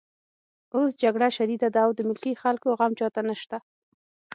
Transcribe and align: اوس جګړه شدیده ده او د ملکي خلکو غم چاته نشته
اوس 0.75 0.91
جګړه 1.03 1.27
شدیده 1.37 1.67
ده 1.75 1.79
او 1.85 1.91
د 1.97 1.99
ملکي 2.09 2.33
خلکو 2.43 2.67
غم 2.79 2.91
چاته 2.99 3.21
نشته 3.29 3.57